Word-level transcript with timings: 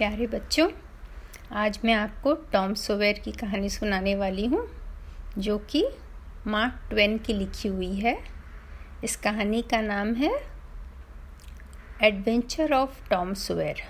प्यारे 0.00 0.26
बच्चों, 0.26 0.68
आज 1.52 1.78
मैं 1.84 1.94
आपको 1.94 2.32
टॉम 2.52 2.74
सोवेर 2.74 3.18
की 3.18 3.32
कहानी 3.32 3.68
सुनाने 3.68 4.14
वाली 4.14 4.46
हूँ, 4.46 4.62
जो 5.38 5.56
कि 5.70 5.84
मार्क 6.46 6.78
ट्वेन 6.90 7.16
की 7.18 7.32
लिखी 7.32 7.68
हुई 7.68 7.92
है। 7.94 8.16
इस 9.04 9.16
कहानी 9.16 9.60
का 9.62 9.80
नाम 9.80 10.14
है 10.14 10.30
एडवेंचर 12.02 12.72
ऑफ़ 12.72 13.08
टॉम 13.10 13.34
सोवेर 13.34 13.82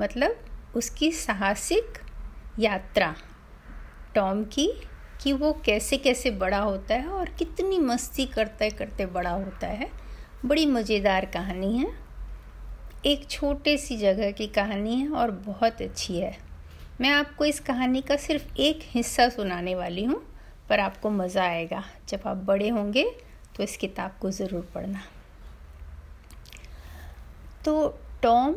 मतलब 0.00 0.36
उसकी 0.76 1.10
साहसिक 1.12 1.98
यात्रा। 2.58 3.14
टॉम 4.14 4.42
की, 4.44 4.68
कि 5.22 5.32
वो 5.32 5.52
कैसे 5.66 5.96
कैसे 5.96 6.30
बड़ा 6.30 6.58
होता 6.58 6.94
है 6.94 7.08
और 7.08 7.28
कितनी 7.28 7.78
मस्ती 7.80 8.26
करते 8.26 8.70
करते 8.70 9.06
बड़ा 9.08 9.30
होता 9.30 9.66
है, 9.66 9.90
बड़ी 10.44 10.66
मज़ेदार 10.66 11.26
कहानी 11.26 11.76
है। 11.78 12.03
एक 13.06 13.26
छोटे 13.30 13.76
सी 13.78 13.96
जगह 13.96 14.30
की 14.32 14.46
कहानी 14.46 14.94
है 14.96 15.08
और 15.10 15.30
बहुत 15.46 15.80
अच्छी 15.82 16.18
है। 16.18 16.36
मैं 17.00 17.10
आपको 17.10 17.44
इस 17.44 17.58
कहानी 17.60 18.00
का 18.00 18.16
सिर्फ़ 18.16 18.56
एक 18.56 18.80
हिस्सा 18.84 19.28
सुनाने 19.28 19.74
वाली 19.74 20.04
हूँ, 20.04 20.20
पर 20.68 20.80
आपको 20.80 21.10
मज़ा 21.10 21.42
आएगा। 21.42 21.82
जब 22.08 22.20
आप 22.26 22.36
बड़े 22.46 22.68
होंगे 22.68 23.04
तो 23.56 23.62
इस 23.62 23.76
किताब 23.76 24.16
को 24.20 24.30
ज़रूर 24.30 24.68
पढ़ना। 24.74 25.02
तो 27.64 27.88
टॉम, 28.22 28.54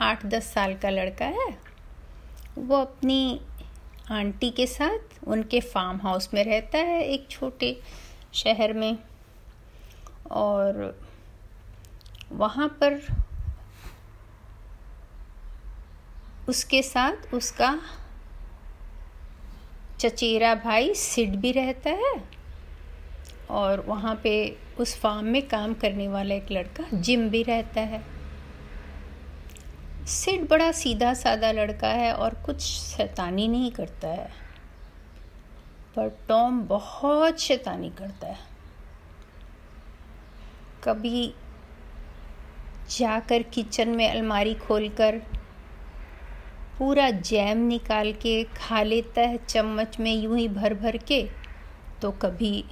आठ 0.00 0.24
दस 0.26 0.52
साल 0.54 0.74
का 0.74 0.90
लड़का 0.90 1.26
है। 1.26 1.48
वो 2.58 2.76
अपनी 2.76 3.40
आंटी 4.10 4.50
के 4.50 4.66
साथ 4.66 5.24
उनके 5.26 5.60
फार्म 5.62 6.00
हाउस 6.00 6.30
में 6.34 6.42
रहता 6.44 6.78
है, 6.78 7.02
एक 7.02 7.28
छोटे 7.30 7.76
शहर 8.34 8.72
में। 8.72 8.98
और 10.30 10.98
वहाँ 12.32 12.68
पर 12.68 13.00
उसके 16.48 16.82
साथ 16.82 17.34
उसका 17.34 17.80
चचेरा 20.00 20.54
भाई 20.54 20.94
सिड 20.94 21.36
भी 21.36 21.52
रहता 21.52 21.90
है 21.90 22.14
और 23.50 23.80
वहाँ 23.80 24.20
पे 24.22 24.58
उस 24.78 24.96
फार्म 25.00 25.26
में 25.26 25.48
काम 25.48 25.74
करने 25.74 26.08
वाला 26.08 26.34
एक 26.34 26.50
लड़का 26.50 26.84
जिम 26.94 27.28
भी 27.30 27.42
रहता 27.42 27.80
है। 27.80 28.02
सिड 30.06 30.48
बड़ा 30.48 30.72
सीधा 30.72 31.14
साधा 31.14 31.52
लड़का 31.52 31.88
है 31.88 32.12
और 32.12 32.34
कुछ 32.34 32.60
शैतानी 32.60 33.48
नहीं 33.48 33.70
करता 33.70 34.08
है। 34.08 34.30
पर 35.96 36.18
टॉम 36.28 36.62
बहुत 36.62 37.40
शैतानी 37.40 37.90
करता 37.90 38.26
है। 38.26 38.38
कभी 40.84 41.34
जाकर 42.90 43.42
किचन 43.42 43.88
में 43.88 44.08
अलमारी 44.10 44.54
खोलकर 44.54 45.18
पूरा 46.78 47.10
जैम 47.10 47.58
निकाल 47.58 48.12
के 48.12 48.42
खा 48.56 48.82
लेता 48.82 49.20
है 49.20 49.38
चम्मच 49.48 49.98
में 50.00 50.12
यूँ 50.14 50.38
ही 50.38 50.48
भर 50.48 50.74
भर 50.74 50.96
के 50.96 51.22
तो 52.02 52.10
कभी 52.10 52.64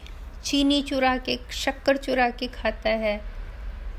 चीनी 0.45 0.83
चुरा 0.83 1.17
के, 1.19 1.39
शक्कर 1.53 1.97
चुरा 1.97 2.29
के 2.31 2.47
खाता 2.47 2.91
है 2.91 3.21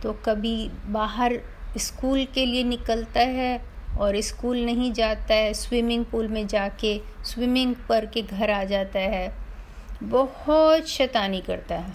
तो 0.04 0.14
कभी 0.26 0.70
बाहर 0.86 1.40
स्कूल 1.78 2.26
के 2.26 2.46
लिए 2.46 2.64
निकलता 2.64 3.20
है 3.20 3.62
और 4.00 4.20
स्कूल 4.22 4.58
नहीं 4.58 4.92
जाता 4.94 5.34
है, 5.34 5.54
स्विमिंग 5.54 6.06
पूल 6.06 6.28
में 6.28 6.46
जाके 6.48 7.00
स्विमिंग 7.26 7.76
पर 7.90 8.06
के 8.06 8.22
घर 8.22 8.52
आ 8.52 8.64
जाता 8.64 9.00
है। 9.00 9.34
बहुत 10.04 10.88
शैतानी 10.88 11.42
करता 11.42 11.76
है। 11.76 11.94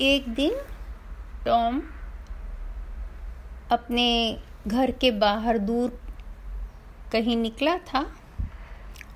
एक 0.00 0.28
दिन 0.28 0.56
टॉम 1.46 1.82
अपने 3.70 4.38
घर 4.66 4.90
के 4.90 5.10
बाहर 5.10 5.58
दूर 5.58 5.98
कहीं 7.12 7.36
निकला 7.36 7.76
था 7.78 8.04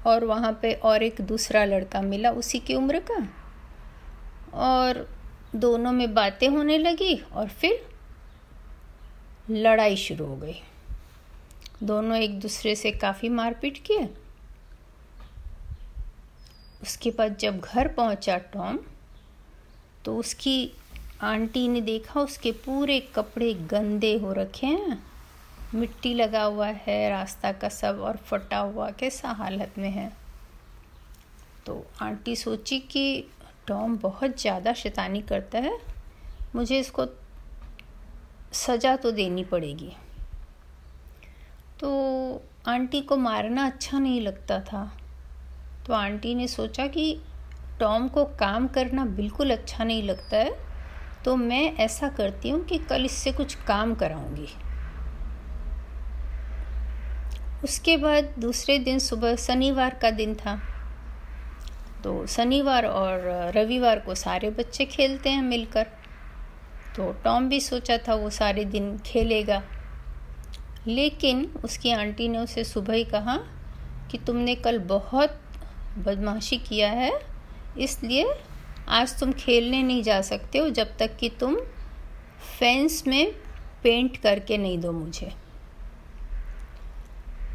और 0.07 0.25
वहाँ 0.25 0.53
पे 0.63 0.73
और 0.75 1.03
एक 1.03 1.21
दूसरा 1.21 1.65
लड़का 1.65 2.01
मिला 2.03 2.31
उसी 2.33 2.59
की 2.59 2.75
उम्र 2.75 3.01
का। 3.11 3.27
और 4.55 5.07
दोनों 5.57 5.93
में 5.93 6.13
बातें 6.15 6.49
होने 6.49 6.79
लगी 6.79 7.15
और 7.33 7.49
फिर 7.51 7.87
लड़ाई 9.51 9.97
शुरू 9.97 10.27
हो 10.27 10.37
गई। 10.37 10.61
दोनों 11.83 12.17
एक 12.17 12.39
दूसरे 12.41 12.75
से 12.75 12.91
काफ़ी 12.91 13.29
मारपीट 13.29 13.79
किए। 13.79 14.09
उसके 16.83 17.11
बाद 17.11 17.37
जब 17.37 17.61
घर 17.61 17.89
पहुँचा 17.89 18.37
टॉम 18.53 18.79
तो 20.05 20.17
उसकी 20.17 20.73
आंटी 21.21 21.67
ने 21.69 21.81
देखा 21.81 22.21
उसके 22.21 22.51
पूरे 22.65 22.99
कपड़े 23.15 23.53
गंदे 23.71 24.15
हो 24.19 24.33
रखे 24.33 24.67
हैं। 24.67 25.03
मिट्टी 25.75 26.13
लगा 26.15 26.43
हुआ 26.43 26.67
है, 26.67 27.09
रास्ता 27.11 27.51
का 27.53 27.69
सब, 27.69 28.01
और 28.01 28.17
फटा 28.17 28.59
हुआ 28.59 28.91
कैसा 28.91 29.31
हालत 29.31 29.75
में 29.79 29.91
है। 29.91 30.11
तो 31.67 31.85
आंटी 32.03 32.37
सोची 32.37 32.79
कि 32.81 33.25
टॉम 33.67 33.97
बहुत 33.99 34.41
ज़्यादा 34.41 34.73
शैतानी 34.73 35.21
करता 35.23 35.59
है, 35.59 35.77
मुझे 36.57 36.79
इसको 36.79 37.07
सज़ा 38.53 38.97
तो 38.97 39.11
देनी 39.11 39.45
पड़ेगी। 39.45 39.93
तो 41.81 42.43
आंटी 42.69 43.01
को 43.01 43.17
मारना 43.17 43.67
अच्छा 43.67 43.99
नहीं 43.99 44.21
लगता 44.21 44.61
था। 44.63 44.85
तो 45.87 45.93
आंटी 45.93 46.35
ने 46.35 46.49
सोचा 46.49 46.87
कि 46.87 47.21
टॉम 47.81 48.09
को 48.09 48.25
काम 48.41 48.67
करना 48.69 49.05
बिल्कुल 49.07 49.51
अच्छा 49.51 49.85
नहीं 49.85 50.03
लगता 50.03 50.37
है। 50.37 50.70
तो 51.25 51.37
मैं 51.37 51.63
ऐसा 51.77 52.09
करती 52.09 52.51
हूँ 52.51 52.65
कि 52.65 52.79
कल 52.81 53.05
इससे 53.05 53.33
कुछ 53.33 53.55
काम 53.65 53.95
कराऊँगी। 53.95 54.49
उसके 57.65 57.97
बाद 57.97 58.33
दूसरे 58.39 58.79
दिन 58.79 58.99
सुबह 58.99 59.35
शनिवार 59.37 59.99
का 60.03 60.11
दिन 60.11 60.35
था। 60.35 60.61
तो 62.05 62.27
शनिवार 62.27 62.87
और 62.87 63.53
रविवार 63.57 63.99
को 63.99 64.15
सारे 64.15 64.51
बच्चे 64.51 64.85
खेलते 64.85 65.31
हैं 65.31 65.43
मिलकर। 65.43 65.87
तो 66.97 67.11
टॉम 67.25 67.49
भी 67.49 67.61
सोचा 67.61 67.97
था 67.99 68.15
वो 68.15 68.31
सारे 68.31 68.65
दिन 68.65 68.97
खेलेगा। 68.99 69.63
लेकिन 70.87 71.45
उसकी 71.65 71.91
आंटी 71.93 72.29
ने 72.29 72.39
उसे 72.39 72.65
सुबह 72.65 72.95
ही 72.95 73.05
कहा 73.05 73.37
कि 74.11 74.19
तुमने 74.19 74.55
कल 74.55 74.79
बहुत 74.79 75.41
बदमाशी 75.99 76.57
किया 76.59 76.91
है, 76.91 77.13
इसलिए 77.79 78.25
आज 78.91 79.19
तुम 79.21 79.33
खेलने 79.33 79.83
नहीं 79.83 80.03
जा 80.03 80.21
सकते 80.21 80.59
हो 80.59 80.71
जब 80.71 80.97
तक 80.97 81.17
कि 81.17 81.29
तुम 81.29 81.57
फेंस 82.59 83.07
में 83.07 83.33
पेंट 83.83 84.17
करके 84.17 84.59
नहीं 84.59 84.79
दो 84.79 84.93
मुझे। 84.93 85.33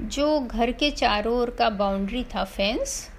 जो 0.02 0.40
घर 0.40 0.72
के 0.72 0.92
चारों 0.92 1.38
ओर 1.38 1.50
का 1.50 1.70
बाउंड्री 1.70 2.24
था 2.24 2.44
फेंस 2.44 3.10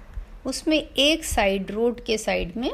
उसमें 0.45 0.77
एक 0.77 1.25
साइड 1.25 1.71
रोड 1.71 2.03
के 2.03 2.17
साइड 2.17 2.57
में, 2.57 2.71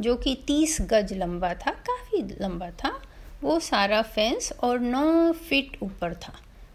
जो 0.00 0.16
कि 0.16 0.44
तीस 0.46 0.78
गज 0.80 1.12
लंबा 1.12 1.54
था, 1.54 1.70
काफ़ी 1.70 2.22
लंबा 2.40 2.70
था, 2.70 3.02
वो 3.42 3.60
सारा 3.60 4.02
फेंस 4.02 4.52
और 4.52 4.78
नौ 4.78 5.32
फीट 5.32 5.78
ऊपर 5.82 6.14
था। 6.14 6.32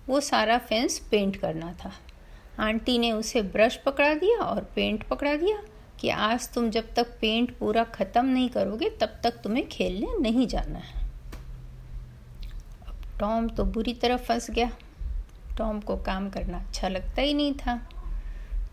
वो 0.07 0.21
सारा 0.21 0.57
फेंस 0.57 0.99
पेंट 0.99 1.35
करना 1.35 1.73
था। 1.85 1.93
आंटी 2.59 2.97
ने 2.97 3.11
उसे 3.11 3.41
ब्रश 3.41 3.75
पकड़ा 3.75 4.13
दिया 4.13 4.37
और 4.37 4.61
पेंट 4.75 5.03
पकड़ा 5.03 5.35
दिया। 5.35 5.63
कि 5.99 6.09
आज 6.09 6.47
तुम 6.53 6.69
जब 6.69 6.93
तक 6.95 7.17
पेंट 7.21 7.57
पूरा 7.57 7.83
ख़त्म 7.93 8.25
नहीं 8.25 8.49
करोगे, 8.49 8.89
तब 8.91 9.19
तक 9.23 9.41
तुम्हें 9.43 9.67
खेलने 9.69 10.17
नहीं 10.21 10.47
जाना 10.47 10.79
है। 10.79 11.03
अब 12.87 12.95
टॉम 13.19 13.47
तो 13.49 13.63
बुरी 13.65 13.93
तरह 13.93 14.17
फंस 14.17 14.49
गया। 14.51 14.71
टॉम 15.57 15.79
को 15.79 15.95
काम 15.97 16.29
करना 16.29 16.57
अच्छा 16.57 16.87
लगता 16.87 17.21
ही 17.21 17.33
नहीं 17.33 17.53
था। 17.55 17.77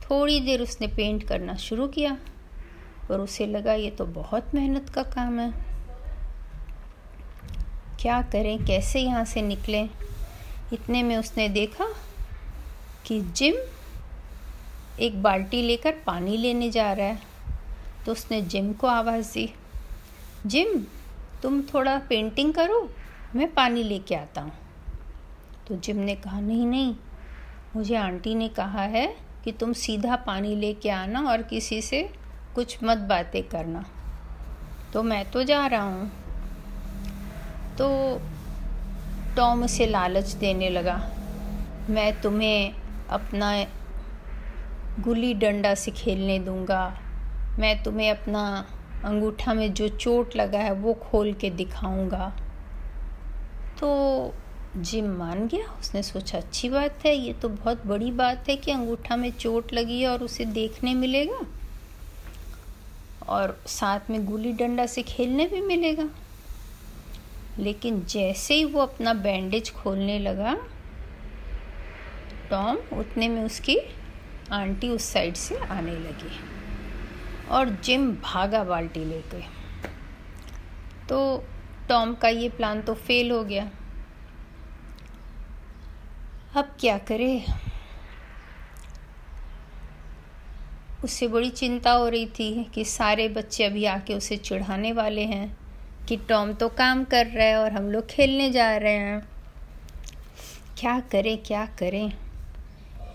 थोड़ी 0.03 0.41
देर 0.41 0.63
उसने 0.63 0.87
पेंट 0.87 1.27
करना 1.29 1.55
शुरू 1.57 1.87
किया 1.89 2.17
पर 3.09 3.21
उसे 3.21 3.47
लगा 3.47 3.73
ये 3.75 3.91
तो 3.91 4.05
बहुत 4.07 4.55
मेहनत 4.55 4.89
का 4.89 5.03
काम 5.03 5.39
है। 5.41 5.53
क्या 8.01 8.21
करें, 8.23 8.65
कैसे 8.67 9.01
यहाँ 9.01 9.25
से 9.25 9.43
निकलें? 9.43 9.89
इतने 10.73 11.03
में 11.03 11.17
उसने 11.17 11.49
देखा 11.49 11.87
कि 13.07 13.21
जिम 13.21 13.55
एक 15.01 15.23
बाल्टी 15.23 15.63
लेकर 15.63 15.95
पानी 16.07 16.37
लेने 16.37 16.71
जा 16.71 16.93
रहा 16.93 17.07
है। 17.07 17.19
तो 18.07 18.13
उसने 18.13 18.41
जिम 18.43 18.73
को 18.73 18.87
आवाज़ 18.87 19.33
दी, 19.33 19.53
जिम, 20.47 20.79
तुम 21.43 21.63
थोड़ा 21.63 21.99
पेंटिंग 21.99 22.53
करो, 22.55 22.91
मैं 23.35 23.53
पानी 23.55 23.83
लेके 23.83 24.15
आता 24.15 24.41
हूँ। 24.41 24.53
तो 25.69 25.77
जिम 25.77 25.97
ने 25.97 26.15
कहा, 26.15 26.41
नहीं 26.41 26.67
नहीं, 26.67 26.95
मुझे 27.77 27.97
आंटी 27.97 28.35
ने 28.35 28.49
कहा 28.49 28.83
है 28.83 29.07
कि 29.45 29.53
तुम 29.53 29.73
सीधा 29.73 30.17
पानी 30.17 30.55
लेके 30.57 30.91
आना 30.91 31.21
और 31.21 31.43
किसी 31.43 31.81
से 31.83 32.03
कुछ 32.55 32.79
मत 32.85 32.99
बातें 32.99 33.43
करना। 33.43 33.85
तो 34.93 35.03
मैं 35.03 35.31
तो 35.31 35.43
जा 35.43 35.67
रहा 35.67 35.83
हूँ। 35.83 36.11
तो 37.79 37.89
टॉम 39.37 39.65
उसे 39.65 39.87
लालच 39.87 40.33
देने 40.33 40.71
लगा, 40.71 40.97
मैं 41.91 42.21
तुम्हें 42.21 42.75
अपना 43.11 43.55
गुल्ली 45.01 45.35
डंडा 45.35 45.75
से 45.75 45.91
खेलने 45.91 46.39
दूँगा। 46.39 46.99
मैं 47.59 47.83
तुम्हें 47.83 48.11
अपना 48.11 48.67
अंगूठा 49.05 49.55
में 49.55 49.75
जो 49.75 49.89
चोट 49.89 50.37
लगा 50.37 50.59
है, 50.59 50.73
वो 50.73 50.95
खोल 50.95 51.33
के 51.33 51.51
दिखाऊँगा। 51.51 52.33
तो 53.81 54.35
जिम 54.77 55.07
मान 55.07 55.47
गया? 55.47 55.79
उसने 55.81 56.03
सोचा, 56.03 56.39
अच्छी 56.39 56.69
बात 56.69 57.07
है, 57.07 57.17
ये 57.17 57.33
तो 57.33 57.49
बहुत 57.49 57.87
बड़ी 57.87 58.11
बात 58.11 58.49
है 58.49 58.57
कि 58.57 58.71
अंगूठा 58.71 59.17
में 59.17 59.31
चोट 59.31 59.73
लगी 59.73 60.03
है 60.03 60.09
और 60.09 60.23
उसे 60.23 60.45
देखने 60.45 60.95
मिलेगा। 60.95 61.41
और 63.29 63.63
साथ 63.67 64.01
में 64.11 64.27
गुल्ली 64.27 64.53
डंडा 64.53 64.87
से 64.87 65.03
खेलने 65.03 65.47
भी 65.47 65.61
मिलेगा। 65.61 66.09
लेकिन 67.59 68.03
जैसे 68.05 68.55
ही 68.55 68.65
वो 68.65 68.81
अपना 68.81 69.15
बैंडेज 69.15 69.73
खोलने 69.73 70.19
लगा, 70.19 70.57
टॉम, 72.51 72.99
उतने 72.99 73.29
में 73.29 73.45
उसकी 73.45 73.79
आंटी 74.53 74.89
उस 74.89 75.05
साइड 75.13 75.35
से 75.35 75.57
आने 75.57 75.93
लगी 75.93 76.31
और 77.51 77.69
जिम 77.85 78.11
भागा 78.15 78.65
बाल्टी 78.65 79.05
लेके। 79.05 79.41
तो 81.09 81.45
टॉम 81.89 82.15
का 82.15 82.29
ये 82.29 82.49
प्लान 82.49 82.83
तो 82.83 82.95
फेल 82.95 83.31
हो 83.31 83.43
गया। 83.45 83.71
अब 86.57 86.77
क्या 86.81 86.99
करे? 86.99 87.45
उसे 91.05 91.29
बड़ी 91.29 91.51
चिंता 91.51 91.93
हो 91.93 92.09
रही 92.09 92.27
थी 92.27 92.65
कि 92.65 92.85
सारे 92.85 93.29
बच्चे 93.29 93.65
अभी 93.65 93.85
आके 93.85 94.15
उसे 94.15 94.37
चिढ़ाने 94.37 94.93
वाले 94.93 95.25
हैं 95.25 95.57
कि 96.09 96.17
टॉम 96.17 96.53
तो 96.53 96.69
काम 96.69 97.05
कर 97.05 97.27
रहा 97.27 97.47
है 97.47 97.57
और 97.57 97.73
हम 97.73 97.91
लोग 97.91 98.07
खेलने 98.07 98.51
जा 98.51 98.77
रहे 98.77 98.93
हैं। 98.93 99.21
क्या 100.79 100.99
करें 101.01 101.37
क्या 101.39 101.65
करें? 101.67 102.13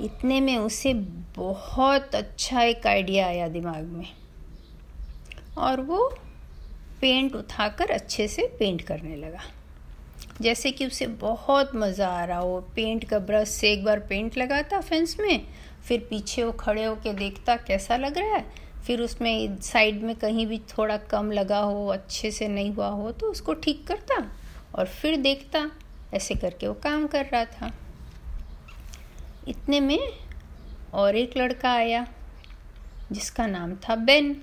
इतने 0.01 0.39
में 0.41 0.57
उसे 0.57 0.93
बहुत 1.35 2.15
अच्छा 2.15 2.61
एक 2.61 2.87
आइडिया 2.87 3.27
आया 3.27 3.47
दिमाग 3.49 3.83
में। 3.83 4.07
और 5.57 5.81
वो 5.81 6.07
पेंट 7.01 7.35
उठाकर 7.35 7.91
अच्छे 7.91 8.27
से 8.27 8.47
पेंट 8.59 8.81
करने 8.81 9.15
लगा। 9.15 9.41
जैसे 10.41 10.71
कि 10.71 10.85
उसे 10.87 11.07
बहुत 11.21 11.71
मज़ा 11.75 12.07
आ 12.09 12.23
रहा 12.25 12.37
हो 12.39 12.59
पेंट 12.75 13.03
का 13.09 13.19
ब्रश 13.21 13.49
से 13.49 13.71
एक 13.71 13.83
बार 13.85 13.99
पेंट 13.99 14.37
लगाता 14.37 14.79
फेंस 14.81 15.15
में, 15.19 15.47
फिर 15.87 16.07
पीछे 16.09 16.43
वो 16.43 16.51
खड़े 16.51 16.83
होके 16.83 17.13
देखता 17.13 17.55
कैसा 17.57 17.97
लग 17.97 18.17
रहा 18.17 18.35
है, 18.35 18.45
फिर 18.85 19.01
उसमें 19.01 19.57
साइड 19.61 20.03
में 20.03 20.15
कहीं 20.15 20.45
भी 20.47 20.57
थोड़ा 20.69 20.97
कम 21.09 21.31
लगा 21.31 21.59
हो, 21.59 21.87
अच्छे 21.87 22.31
से 22.31 22.47
नहीं 22.47 22.71
हुआ 22.73 22.87
हो 22.89 23.11
तो 23.11 23.31
उसको 23.31 23.53
ठीक 23.55 23.85
करता 23.87 24.15
और 24.75 24.85
फिर 24.87 25.17
देखता, 25.17 25.69
ऐसे 26.13 26.35
करके 26.35 26.67
वो 26.67 26.73
काम 26.73 27.07
कर 27.07 27.25
रहा 27.25 27.45
था। 27.45 27.71
इतने 29.47 29.79
में 29.79 29.99
और 30.93 31.15
एक 31.15 31.37
लड़का 31.37 31.71
आया, 31.71 32.07
जिसका 33.11 33.47
नाम 33.47 33.75
था 33.75 33.95
बेन। 33.95 34.35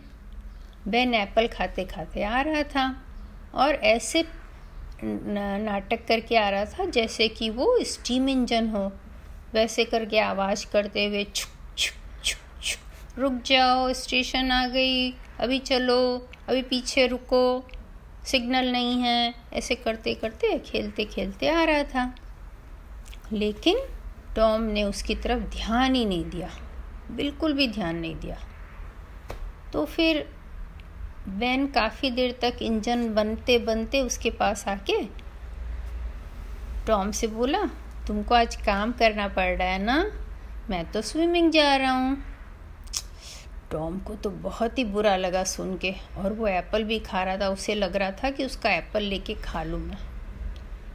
बेन 0.89 1.15
एप्पल 1.15 1.47
खाते 1.49 1.85
खाते 1.85 2.23
आ 2.25 2.41
रहा 2.41 2.63
था 2.63 3.05
और 3.55 3.75
ऐसे 3.75 4.25
नाटक 5.05 6.07
करके 6.07 6.37
आ 6.37 6.49
रहा 6.49 6.65
था 6.65 6.85
जैसे 6.85 7.29
कि 7.29 7.51
वो 7.51 7.79
स्टीम 7.85 8.29
इंजन 8.29 8.69
हो। 8.69 8.93
वैसे 9.55 9.85
करके 9.85 10.19
आवाज़ 10.19 10.67
करते 10.67 11.05
हुए 11.07 11.25
छुक 11.25 11.79
छुक 11.79 12.25
छुक 12.25 12.63
छुक, 12.65 13.19
रुक 13.19 13.43
जाओ 13.47 13.93
स्टेशन 13.93 14.51
आ 14.51 14.67
गई। 14.67 15.11
अभी 15.41 15.59
चलो, 15.59 16.29
अभी 16.49 16.63
पीछे 16.63 17.07
रुको 17.07 17.65
सिग्नल 18.27 18.73
नहीं 18.73 19.01
है। 19.03 19.35
ऐसे 19.53 19.75
करते 19.75 20.15
करते 20.15 20.59
खेलते 20.59 21.05
खेलते 21.05 21.49
आ 21.49 21.65
रहा 21.65 21.83
था। 21.83 22.15
लेकिन 23.33 23.79
टॉम 24.37 24.63
ने 24.63 24.83
उसकी 24.85 25.15
तरफ़ 25.15 25.43
ध्यान 25.51 25.95
ही 25.95 26.05
नहीं 26.05 26.25
दिया, 26.31 26.49
बिल्कुल 27.11 27.53
भी 27.53 27.69
ध्यान 27.69 27.97
नहीं 27.97 28.17
दिया। 28.17 28.37
तो 29.73 29.85
फिर 29.85 30.27
वैन 31.29 31.67
काफ़ी 31.67 32.11
देर 32.11 32.37
तक 32.43 32.63
इंजन 32.63 33.09
बनते 33.15 33.59
बनते 33.59 34.01
उसके 34.01 34.31
पास 34.31 34.67
आके 34.69 35.03
टॉम 36.87 37.11
से 37.11 37.27
बोला, 37.27 37.65
तुमको 38.07 38.35
आज 38.35 38.57
काम 38.57 38.93
करना 38.93 39.29
पड़ 39.29 39.57
रहा 39.57 39.69
है 39.69 39.83
ना? 39.83 40.05
मैं 40.71 40.85
तो 40.93 41.03
स्विमिंग 41.03 41.51
जा 41.53 41.75
रहा 41.77 41.93
हूँ। 41.93 42.17
टॉम 43.73 43.99
को 43.99 44.15
तो 44.15 44.31
बहुत 44.31 44.79
ही 44.79 44.85
बुरा 44.85 45.17
लगा 45.17 45.45
सुन 45.45 45.77
के, 45.77 45.95
और 46.19 46.33
वो 46.33 46.47
एप्पल 46.47 46.85
भी 46.85 46.99
खा 46.99 47.23
रहा 47.23 47.37
था, 47.37 47.49
उसे 47.49 47.75
लग 47.75 47.97
रहा 47.97 48.11
था 48.23 48.31
कि 48.31 48.45
उसका 48.45 48.71
एप्पल 48.71 49.03
लेके 49.03 49.35
खा 49.35 49.63
लूँ 49.63 49.81
मैं। 49.81 49.99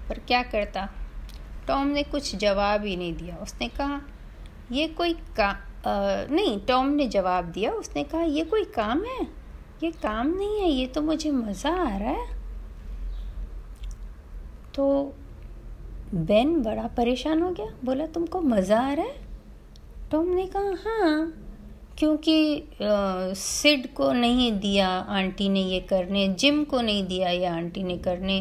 पर 0.09 0.19
क्या 0.19 0.43
करता? 0.43 0.87
टॉम 1.69 1.87
ने 1.87 2.03
कुछ 2.05 2.35
जवाब 2.37 2.85
ही 2.85 2.95
नहीं 2.95 3.13
दिया। 3.15 3.35
उसने 3.43 3.67
कहा 3.71 4.01
ये 4.71 4.87
कोई 4.89 5.13
का 5.37 5.47
आ, 5.47 5.55
नहीं 6.31 6.59
टॉम 6.67 6.87
ने 6.89 7.07
जवाब 7.09 7.45
दिया। 7.51 7.71
उसने 7.73 8.03
कहा 8.05 8.21
ये 8.23 8.43
कोई 8.45 8.63
काम 8.75 9.03
है? 9.05 9.21
ये 9.83 9.91
काम 9.93 10.27
नहीं 10.29 10.59
है 10.61 10.69
ये 10.69 10.85
तो 10.87 11.01
मुझे 11.01 11.31
मज़ा 11.31 11.71
आ 11.71 11.97
रहा 11.97 12.11
है। 12.11 12.27
तो 14.75 15.13
बेन 16.13 16.61
बड़ा 16.63 16.87
परेशान 16.97 17.41
हो 17.41 17.49
गया। 17.51 17.73
बोला 17.85 18.05
तुमको 18.07 18.41
मज़ा 18.41 18.79
आ 18.81 18.93
रहा 18.93 19.05
है? 19.05 19.15
टॉम 20.11 20.27
ने 20.27 20.45
कहा 20.47 20.75
हाँ 20.83 21.33
क्योंकि 21.97 22.67
सिड 23.37 23.93
को 23.93 24.11
नहीं 24.13 24.51
दिया 24.59 24.87
आंटी 24.89 25.49
ने 25.49 25.61
ये 25.61 25.79
करने 25.89 26.27
जिम 26.33 26.63
को 26.63 26.81
नहीं 26.81 27.03
दिया 27.07 27.29
ये 27.29 27.45
आंटी 27.47 27.83
ने 27.83 27.97
करने। 27.99 28.39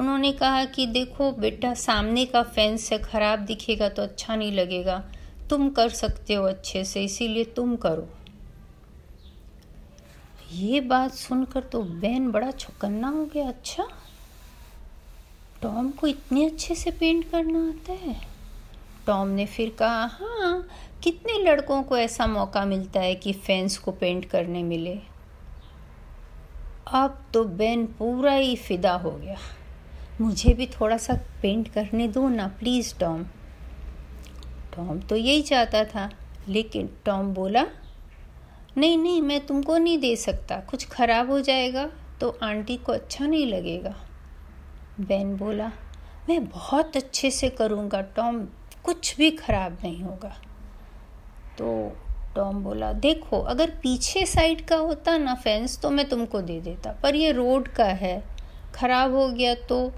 उन्होंने 0.00 0.32
कहा 0.32 0.64
कि 0.64 0.86
देखो, 0.86 1.30
बेटा, 1.32 1.74
सामने 1.74 2.24
का 2.24 2.42
फेंस 2.42 2.92
है 2.92 2.98
ख़राब 2.98 3.38
दिखेगा 3.38 3.88
तो 3.88 4.02
अच्छा 4.02 4.36
नहीं 4.36 4.52
लगेगा। 4.52 5.02
तुम 5.50 5.68
कर 5.70 5.88
सकते 5.88 6.34
हो 6.34 6.44
अच्छे 6.44 6.84
से, 6.84 7.04
इसीलिए 7.04 7.44
तुम 7.44 7.76
करो। 7.76 8.08
ये 10.52 10.80
बात 10.80 11.12
सुनकर 11.12 11.62
तो 11.62 11.82
बहन 11.82 12.30
बड़ा 12.30 12.50
चौकन्ना 12.50 13.08
हो 13.08 13.24
गया। 13.24 13.48
अच्छा 13.48 13.86
टॉम 15.62 15.90
को 15.90 16.06
इतने 16.06 16.46
अच्छे 16.46 16.74
से 16.74 16.90
पेंट 16.90 17.30
करना 17.30 17.68
आता 17.68 17.92
है? 17.92 18.16
टॉम 19.06 19.28
ने 19.28 19.46
फिर 19.46 19.76
कहा 19.78 20.04
हाँ 20.06 20.66
कितने 21.02 21.38
लड़कों 21.42 21.82
को 21.82 21.96
ऐसा 21.96 22.26
मौका 22.26 22.64
मिलता 22.64 23.00
है 23.00 23.14
कि 23.14 23.32
फेंस 23.32 23.78
को 23.78 23.92
पेंट 23.92 24.24
करने 24.24 24.62
मिले? 24.62 24.98
अब 26.94 27.24
तो 27.34 27.44
बेन 27.44 27.86
पूरा 27.98 28.32
ही 28.32 28.56
फिदा 28.56 28.92
हो 28.92 29.10
गया। 29.10 29.38
मुझे 30.20 30.52
भी 30.54 30.66
थोड़ा 30.70 30.96
सा 30.96 31.14
पेंट 31.42 31.68
करने 31.68 32.06
दो 32.08 32.28
ना, 32.28 32.46
प्लीज़ 32.58 32.94
टॉम। 32.98 33.22
टॉम 34.74 34.98
तो 35.00 35.16
यही 35.16 35.42
चाहता 35.42 35.84
था, 35.84 36.08
लेकिन 36.48 36.88
टॉम 37.04 37.32
बोला, 37.34 37.64
नहीं 38.76 38.98
नहीं, 38.98 39.22
मैं 39.22 39.40
तुमको 39.46 39.76
नहीं 39.78 39.98
दे 39.98 40.14
सकता, 40.16 40.60
कुछ 40.60 40.86
ख़राब 40.88 41.30
हो 41.30 41.40
जाएगा 41.40 41.88
तो 42.20 42.28
आंटी 42.42 42.76
को 42.76 42.92
अच्छा 42.92 43.26
नहीं 43.26 43.46
लगेगा। 43.46 43.94
बेन 45.00 45.34
बोला, 45.36 45.70
मैं 46.28 46.44
बहुत 46.46 46.96
अच्छे 46.96 47.30
से 47.30 47.48
करूँगा 47.50 48.00
टॉम, 48.16 48.44
कुछ 48.84 49.16
भी 49.16 49.30
ख़राब 49.30 49.78
नहीं 49.82 50.02
होगा। 50.02 50.34
तो 51.58 51.92
टॉम 52.34 52.62
बोला, 52.64 52.92
देखो, 52.92 53.40
अगर 53.40 53.70
पीछे 53.82 54.26
साइड 54.26 54.64
का 54.66 54.76
होता 54.76 55.16
ना 55.18 55.34
फेंस 55.34 55.78
तो 55.80 55.90
मैं 55.90 56.08
तुमको 56.08 56.40
दे 56.42 56.60
देता, 56.60 56.92
पर 57.02 57.14
ये 57.14 57.32
रोड 57.32 57.68
का 57.68 57.84
है, 57.84 58.22
ख़राब 58.74 59.14
हो 59.14 59.28
गया 59.28 59.54
तो 59.68 59.92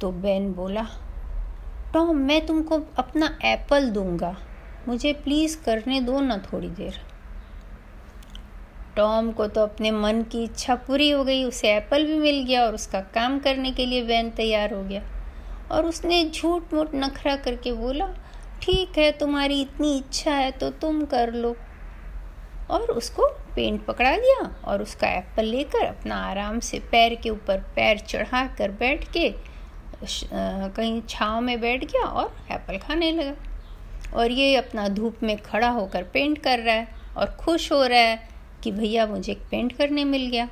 तो 0.00 0.10
बेन 0.12 0.52
बोला, 0.52 0.86
टॉम, 1.94 2.16
मैं 2.16 2.44
तुमको 2.46 2.80
अपना 2.98 3.26
एप्पल 3.44 3.90
दूँगा। 3.90 4.36
मुझे 4.88 5.12
प्लीज़ 5.12 5.56
करने 5.64 6.00
दो 6.00 6.20
ना 6.20 6.36
थोड़ी 6.52 6.68
देर। 6.68 7.00
टॉम 8.96 9.30
को 9.32 9.46
तो 9.46 9.60
अपने 9.60 9.90
मन 9.90 10.22
की 10.22 10.42
इच्छा 10.44 10.74
पूरी 10.76 11.10
हो 11.10 11.24
गई। 11.24 11.44
उसे 11.44 11.72
एप्पल 11.72 12.06
भी 12.06 12.18
मिल 12.18 12.44
गया 12.44 12.64
और 12.64 12.74
उसका 12.74 13.00
काम 13.14 13.38
करने 13.38 13.72
के 13.72 13.86
लिए 13.86 14.02
वैन 14.02 14.30
तैयार 14.30 14.74
हो 14.74 14.82
गया। 14.82 15.02
और 15.72 15.86
उसने 15.86 16.24
झूठ 16.24 16.74
मूठ 16.74 16.94
नखरा 16.94 17.36
करके 17.36 17.72
बोला, 17.72 18.06
ठीक 18.62 18.98
है, 18.98 19.10
तुम्हारी 19.12 19.60
इतनी 19.60 19.96
इच्छा 19.98 20.32
है 20.32 20.50
तो 20.50 20.70
तुम 20.70 21.04
कर 21.04 21.32
लो। 21.32 21.56
और 22.70 22.90
उसको 22.90 23.26
पेंट 23.56 23.84
पकड़ा 23.86 24.16
दिया 24.16 24.62
और 24.64 24.82
उसका 24.82 25.08
एप्पल 25.08 25.44
लेकर 25.44 25.84
अपना 25.84 26.16
आराम 26.22 26.58
से 26.60 26.78
पैर 26.90 27.14
के 27.14 27.30
ऊपर 27.30 27.60
पैर 27.76 27.98
चढ़ा 27.98 28.46
कर 28.58 28.70
बैठ 28.70 29.04
के 29.12 29.28
कहीं 30.02 31.00
छाँव 31.08 31.40
में 31.40 31.60
बैठ 31.60 31.84
गया 31.84 32.02
और 32.02 32.36
एप्पल 32.52 32.78
खाने 32.78 33.10
लगा। 33.12 33.34
और 34.14 34.30
ये 34.30 34.54
अपना 34.56 34.88
धूप 34.88 35.22
में 35.22 35.36
खड़ा 35.42 35.68
होकर 35.70 36.02
पेंट 36.04 36.38
कर 36.38 36.58
रहा 36.58 36.74
है 36.74 36.88
और 37.16 37.36
खुश 37.40 37.70
हो 37.72 37.82
रहा 37.84 38.00
है 38.00 38.28
कि 38.62 38.70
भैया 38.72 39.06
मुझे 39.06 39.32
एक 39.32 39.42
पेंट 39.50 39.72
करने 39.72 40.04
मिल 40.04 40.26
गया। 40.26 40.48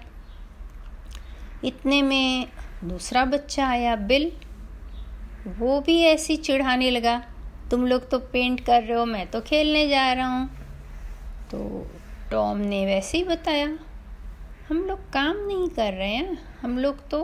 इतने 1.65 2.01
में 2.03 2.49
दूसरा 2.85 3.25
बच्चा 3.25 3.67
आया, 3.67 3.95
बिल। 3.97 4.31
वो 5.59 5.81
भी 5.81 6.01
ऐसी 6.03 6.37
चिढ़ाने 6.37 6.91
लगा, 6.91 7.19
तुम 7.71 7.87
लोग 7.87 8.09
तो 8.11 8.19
पेंट 8.19 8.61
कर 8.61 8.83
रहे 8.83 8.99
हो, 8.99 9.05
मैं 9.05 9.27
तो 9.27 9.41
खेलने 9.41 9.89
जा 9.89 10.13
रहा 10.13 10.27
हूँ। 10.29 10.49
तो 11.51 11.87
टॉम 12.31 12.59
ने 12.59 12.85
वैसे 12.87 13.19
ही 13.19 13.25
बताया, 13.25 13.67
हम 14.69 14.85
लोग 14.85 14.99
काम 15.13 15.47
नहीं 15.47 15.69
कर 15.69 15.93
रहे 15.93 16.09
हैं, 16.09 16.39
हम 16.63 16.79
लोग 16.79 17.09
तो 17.09 17.23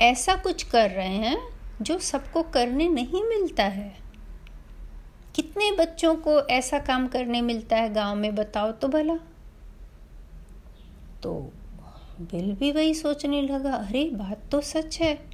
ऐसा 0.00 0.34
कुछ 0.34 0.62
कर 0.62 0.90
रहे 0.90 1.16
हैं 1.16 1.38
जो 1.82 1.98
सबको 1.98 2.42
करने 2.42 2.88
नहीं 2.88 3.24
मिलता 3.24 3.64
है। 3.64 3.96
कितने 5.34 5.72
बच्चों 5.72 6.14
को 6.14 6.40
ऐसा 6.40 6.78
काम 6.78 7.08
करने 7.08 7.40
मिलता 7.40 7.76
है? 7.76 7.92
गाँव 7.92 8.16
में 8.16 8.34
बताओ 8.34 8.72
तो 8.72 8.88
भला। 8.88 9.16
तो 11.22 11.52
बिल 12.20 12.52
भी 12.52 12.72
वही 12.72 12.94
सोचने 12.94 13.42
लगा, 13.42 13.72
अरे, 13.72 14.10
बात 14.12 14.38
तो 14.52 14.60
सच 14.60 14.98
है। 15.00 15.30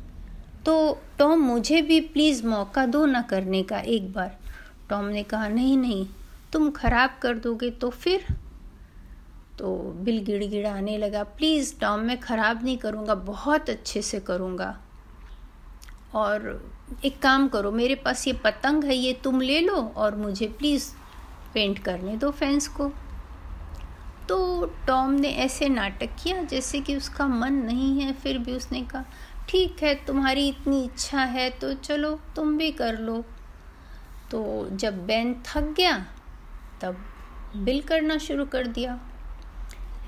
तो 0.67 1.03
टॉम, 1.19 1.39
मुझे 1.39 1.83
भी 1.83 2.01
प्लीज़ 2.01 2.47
मौका 2.47 2.87
दो 2.87 3.07
ना 3.07 3.23
करने 3.23 3.63
का 3.63 3.81
एक 3.81 4.13
बार। 4.13 4.39
टॉम 4.91 5.05
ने 5.05 5.23
कहा, 5.23 5.49
नहीं 5.49 5.79
नहीं, 5.79 6.07
तुम 6.53 6.71
खराब 6.71 7.19
कर 7.23 7.39
दोगे 7.39 7.71
तो 7.71 7.91
फिर? 7.91 8.44
तो 9.59 9.77
बिल 9.97 10.19
गिड़गिड़ाने 10.25 10.97
लगा, 10.99 11.23
प्लीज़ 11.23 11.79
टॉम, 11.81 12.01
मैं 12.01 12.19
ख़राब 12.21 12.65
नहीं 12.65 12.77
करूँगा, 12.79 13.15
बहुत 13.15 13.71
अच्छे 13.71 14.03
से 14.03 14.21
करूँगा। 14.21 14.77
और 16.15 16.63
एक 17.05 17.21
काम 17.23 17.49
करो, 17.49 17.71
मेरे 17.73 17.95
पास 17.95 18.27
ये 18.27 18.33
पतंग 18.35 18.85
है, 18.85 18.95
ये 18.95 19.13
तुम 19.25 19.41
ले 19.41 19.61
लो 19.61 19.77
और 19.97 20.17
मुझे 20.17 20.47
प्लीज़ 20.49 20.91
पेंट 21.55 21.79
करने 21.79 22.17
दो 22.17 22.31
फैंस 22.31 22.69
को। 22.69 22.91
तो 24.29 24.67
टॉम 24.87 25.11
ने 25.11 25.29
ऐसे 25.37 25.69
नाटक 25.69 26.15
किया 26.23 26.43
जैसे 26.43 26.81
कि 26.81 26.97
उसका 26.97 27.27
मन 27.27 27.55
नहीं 27.55 28.01
है, 28.01 28.13
फिर 28.13 28.39
भी 28.39 28.53
उसने 28.53 28.83
कहा, 28.83 29.05
ठीक 29.49 29.83
है, 29.83 29.95
तुम्हारी 30.05 30.49
इतनी 30.49 30.85
इच्छा 30.85 31.21
है 31.21 31.49
तो 31.51 31.73
चलो, 31.75 32.19
तुम 32.37 32.57
भी 32.59 32.71
कर 32.73 32.99
लो। 32.99 33.25
तो 34.31 34.69
जब 34.73 35.05
बैन 35.07 35.35
थक 35.47 35.75
गया, 35.77 35.99
तब 36.81 37.05
बिल 37.57 37.81
करना 37.81 38.19
शुरू 38.19 38.45
कर 38.45 38.67
दिया। 38.67 39.01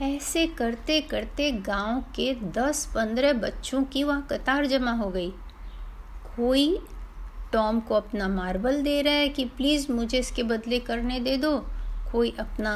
ऐसे 0.02 0.46
करते 0.46 1.00
करते 1.00 1.50
गाँव 1.66 2.00
के 2.16 2.34
दस 2.52 2.84
पंद्रह 2.94 3.32
बच्चों 3.32 3.82
की 3.82 4.02
वहाँ 4.04 4.26
कतार 4.30 4.66
जमा 4.66 4.92
हो 4.92 5.08
गई। 5.10 5.30
कोई 6.36 6.78
टॉम 7.52 7.80
को 7.80 7.94
अपना 7.94 8.28
मार्बल 8.28 8.82
दे 8.82 9.00
रहा 9.02 9.14
है 9.14 9.28
कि 9.28 9.44
प्लीज़ 9.46 9.90
मुझे 9.92 10.18
इसके 10.18 10.42
बदले 10.42 10.78
करने 10.80 11.20
दे 11.20 11.36
दो। 11.36 11.56
कोई 12.12 12.34
अपना 12.40 12.74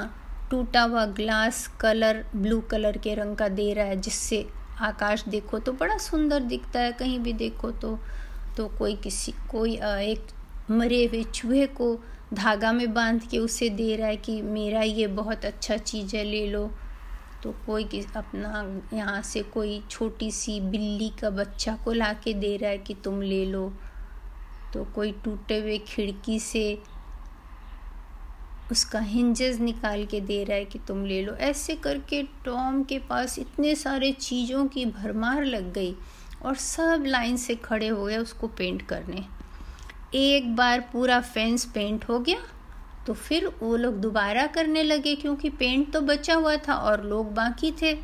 टूटा 0.51 0.83
हुआ 0.83 1.05
ग्लास 1.07 1.67
कलर, 1.81 2.25
ब्लू 2.37 2.61
कलर 2.61 2.99
के 2.99 3.15
रंग 3.15 3.37
का 3.37 3.49
दे 3.51 3.73
रहा 3.73 3.85
है, 3.85 3.97
जिससे 3.97 4.47
आकाश 4.81 5.25
देखो 5.29 5.59
तो 5.59 5.73
बड़ा 5.73 5.99
सुंदर 5.99 6.41
दिखता 6.43 6.81
है, 6.81 6.93
कहीं 6.93 7.19
भी 7.19 7.33
देखो 7.35 7.71
तो 7.73 7.99
तो 8.57 8.69
कोई 8.69 8.95
किसी, 8.97 9.33
कोई 9.51 9.75
एक 9.75 10.71
मरे 10.71 11.05
हुए 11.05 11.23
चूहे 11.25 11.67
को 11.67 11.97
धागा 12.35 12.73
में 12.73 12.93
बाँध 12.95 13.29
के 13.31 13.39
उसे 13.39 13.69
दे 13.71 13.95
रहा 13.97 14.09
है 14.09 14.17
कि 14.17 14.43
मेरा 14.43 14.83
ये 14.83 15.07
बहुत 15.07 15.45
अच्छा 15.45 15.77
चीज़ 15.77 16.17
है, 16.17 16.25
ले 16.25 16.47
लो। 16.47 16.71
तो 17.43 17.55
कोई 17.67 17.85
किस 17.85 18.07
अपना 18.17 18.65
यहाँ 18.97 19.21
से 19.23 19.43
कोई 19.43 19.83
छोटी 19.91 20.31
सी 20.31 20.61
बिल्ली 20.61 21.09
का 21.21 21.31
बच्चा 21.31 21.77
को 21.85 21.93
ला 21.93 22.13
के 22.15 22.35
दे 22.35 22.57
रहा 22.57 22.71
है 22.71 22.79
कि 22.79 22.95
तुम 22.95 23.21
ले 23.23 23.45
लो। 23.47 23.73
तो 24.73 24.85
कोई 24.95 25.13
टूटे 25.25 25.59
हुए 25.61 25.79
खिड़की 25.79 26.39
से 26.41 26.83
उसका 28.71 29.01
हिंजेस 29.01 29.59
निकाल 29.61 30.05
के 30.07 30.21
दे 30.21 30.43
रहा 30.45 30.57
है 30.57 30.65
कि 30.65 30.79
तुम 30.79 31.05
ले 31.05 31.23
लो। 31.23 31.35
ऐसे 31.35 31.75
करके 31.77 32.23
टॉम 32.45 32.83
के 32.85 32.99
पास 32.99 33.39
इतने 33.39 33.75
सारे 33.75 34.13
चीज़ों 34.13 34.67
की 34.67 34.85
भरमार 34.87 35.45
लग 35.45 35.73
गई 35.73 35.95
और 36.43 36.57
सब 36.57 37.05
लाइन 37.07 37.37
से 37.37 37.55
खड़े 37.55 37.89
हो 37.89 38.05
गए 38.05 38.17
उसको 38.17 38.49
पेंट 38.49 38.83
करने। 38.83 39.25
एक 40.15 40.55
बार 40.57 40.81
पूरा 40.93 41.21
फेंस 41.21 41.65
पेंट 41.65 42.05
हो 42.05 42.19
गया 42.19 42.39
तो 43.07 43.15
फिर 43.15 43.47
वो 43.61 43.77
लोग 43.77 43.95
दोबारा 44.01 44.47
करने 44.47 44.83
लगे 44.83 45.15
क्योंकि 45.17 45.51
पेंट 45.51 45.93
तो 45.93 46.01
बचा 46.01 46.35
हुआ 46.35 46.57
था 46.59 46.75
और 46.75 47.05
लोग 47.05 47.33
बाकी 47.35 47.71
थे। 47.73 47.95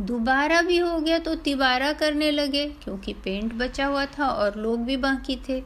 दोबारा 0.00 0.60
भी 0.62 0.78
हो 0.78 0.98
गया 1.00 1.18
तो 1.18 1.34
तिबारा 1.34 1.92
करने 1.92 2.30
लगे 2.30 2.66
क्योंकि 2.82 3.12
पेंट 3.14 3.52
बचा 3.54 3.86
हुआ 3.86 4.04
था 4.08 4.28
और 4.28 4.56
लोग 4.56 4.84
भी 4.84 4.96
बाकी 4.96 5.36
थे। 5.48 5.62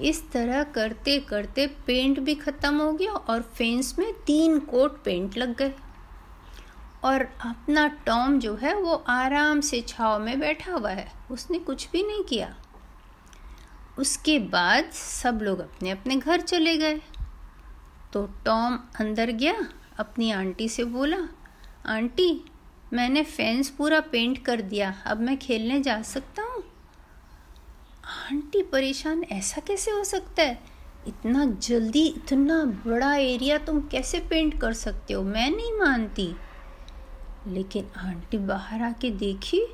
इस 0.00 0.22
तरह 0.32 0.62
करते 0.64 1.18
करते 1.20 1.66
पेंट 1.86 2.18
भी 2.20 2.34
ख़त्म 2.34 2.76
हो 2.76 2.92
गया 2.92 3.12
और 3.12 3.42
फेंस 3.54 3.94
में 3.98 4.12
तीन 4.26 4.58
कोट 4.60 5.02
पेंट 5.04 5.36
लग 5.38 5.56
गए। 5.56 5.72
और 7.04 7.22
अपना 7.40 7.86
टॉम 8.06 8.38
जो 8.38 8.54
है 8.54 8.74
वो 8.74 8.94
आराम 9.08 9.60
से 9.60 9.80
छाव 9.88 10.18
में 10.20 10.38
बैठा 10.40 10.72
हुआ 10.72 10.90
है। 10.90 11.10
उसने 11.30 11.58
कुछ 11.58 11.88
भी 11.92 12.02
नहीं 12.02 12.24
किया। 12.24 12.54
उसके 13.98 14.38
बाद 14.38 14.90
सब 14.92 15.40
लोग 15.42 15.60
अपने 15.60 15.90
अपने 15.90 16.16
घर 16.16 16.40
चले 16.40 16.76
गए। 16.76 17.00
तो 18.12 18.26
टॉम 18.44 18.78
अंदर 19.00 19.30
गया, 19.30 19.68
अपनी 19.98 20.30
आंटी 20.30 20.68
से 20.68 20.84
बोला, 20.84 21.18
आंटी, 21.86 22.44
मैंने 22.92 23.22
फेंस 23.22 23.70
पूरा 23.70 24.00
पेंट 24.00 24.44
कर 24.44 24.60
दिया, 24.60 25.02
अब 25.06 25.20
मैं 25.20 25.38
खेलने 25.38 25.80
जा 25.80 26.02
सकता 26.02 26.42
हूँ? 26.42 26.64
आंटी, 28.04 28.62
परेशान 28.62 29.24
ऐसा 29.24 29.60
कैसे 29.60 29.90
हो 29.90 30.04
सकता 30.04 30.42
है? 30.42 30.62
इतना 31.08 31.44
जल्दी 31.44 32.06
इतना 32.06 32.64
बड़ा 32.64 33.14
एरिया 33.14 33.58
तुम 33.58 33.80
कैसे 33.80 34.18
पेंट 34.20 34.60
कर 34.60 34.72
सकते 34.72 35.14
हो? 35.14 35.22
मैं 35.22 35.50
नहीं 35.50 35.72
मानती। 35.72 36.36
लेकिन 37.46 37.86
आंटी 37.96 38.38
बाहर 38.38 38.82
आके 38.82 39.10
देखी 39.10 39.66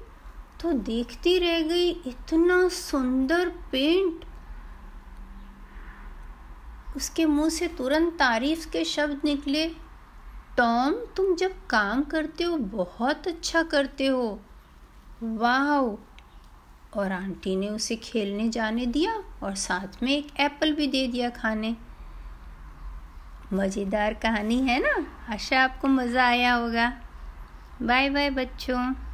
तो 0.63 0.73
देखती 0.73 1.39
रह 1.39 1.61
गई, 1.61 1.91
इतना 1.91 2.69
सुंदर 2.69 3.49
पेंट 3.49 4.25
उसके 6.97 7.27
मुँह 7.27 7.49
से 7.49 7.69
तुरंत 7.69 8.13
तारीफ़ 8.13 8.71
के 8.71 8.85
शब्द 8.85 9.21
निकले, 9.25 9.69
टॉम, 10.57 10.93
तुम 10.93 11.35
जब 11.35 11.67
काम 11.71 12.03
करते 12.03 12.45
हो, 12.45 12.57
बहुत 12.57 13.29
अच्छा 13.29 13.63
करते 13.63 14.07
हो। 14.07 14.41
वाह 15.23 15.71
और 17.01 17.13
आंटी 17.13 17.57
ने 17.57 17.69
उसे 17.69 17.97
खेलने 17.97 18.49
जाने 18.49 18.87
दिया 18.87 19.25
और 19.43 19.55
साथ 19.55 20.03
में 20.03 20.13
एक 20.13 20.29
एप्पल 20.41 20.73
भी 20.73 20.87
दे 20.87 21.07
दिया 21.07 21.31
खाने। 21.31 21.77
मज़ेदार 23.53 24.15
कहानी 24.15 24.59
है 24.59 24.81
ना? 24.81 25.07
आशा, 25.35 25.65
आपको 25.65 25.89
मज़ा 25.89 26.27
आया 26.27 26.55
होगा। 26.55 26.93
बाय 27.83 28.11
बाय 28.11 28.31
बच्चों। 28.31 29.06